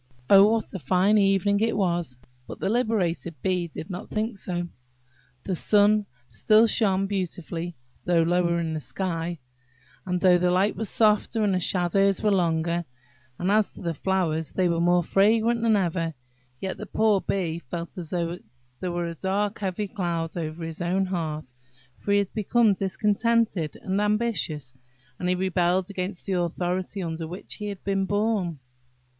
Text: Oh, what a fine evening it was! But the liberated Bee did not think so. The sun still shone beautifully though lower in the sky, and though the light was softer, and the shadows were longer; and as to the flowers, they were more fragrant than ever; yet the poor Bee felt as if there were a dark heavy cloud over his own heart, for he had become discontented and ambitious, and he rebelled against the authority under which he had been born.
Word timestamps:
Oh, 0.31 0.53
what 0.53 0.73
a 0.73 0.79
fine 0.79 1.19
evening 1.19 1.59
it 1.59 1.77
was! 1.77 2.17
But 2.47 2.59
the 2.59 2.69
liberated 2.69 3.39
Bee 3.43 3.67
did 3.67 3.91
not 3.91 4.09
think 4.09 4.35
so. 4.39 4.67
The 5.43 5.53
sun 5.53 6.07
still 6.31 6.65
shone 6.65 7.05
beautifully 7.05 7.75
though 8.03 8.23
lower 8.23 8.59
in 8.59 8.73
the 8.73 8.79
sky, 8.79 9.37
and 10.03 10.19
though 10.19 10.39
the 10.39 10.49
light 10.49 10.75
was 10.75 10.89
softer, 10.89 11.43
and 11.43 11.53
the 11.53 11.59
shadows 11.59 12.23
were 12.23 12.31
longer; 12.31 12.83
and 13.37 13.51
as 13.51 13.75
to 13.75 13.83
the 13.83 13.93
flowers, 13.93 14.51
they 14.53 14.67
were 14.67 14.79
more 14.81 15.03
fragrant 15.03 15.61
than 15.61 15.75
ever; 15.75 16.15
yet 16.59 16.77
the 16.77 16.87
poor 16.87 17.21
Bee 17.21 17.59
felt 17.59 17.95
as 17.99 18.11
if 18.11 18.39
there 18.79 18.91
were 18.91 19.05
a 19.05 19.13
dark 19.13 19.59
heavy 19.59 19.87
cloud 19.87 20.35
over 20.35 20.63
his 20.63 20.81
own 20.81 21.05
heart, 21.05 21.53
for 21.95 22.11
he 22.11 22.17
had 22.17 22.33
become 22.33 22.73
discontented 22.73 23.75
and 23.83 24.01
ambitious, 24.01 24.73
and 25.19 25.29
he 25.29 25.35
rebelled 25.35 25.91
against 25.91 26.25
the 26.25 26.33
authority 26.33 27.03
under 27.03 27.27
which 27.27 27.53
he 27.53 27.67
had 27.67 27.83
been 27.83 28.05
born. 28.07 28.57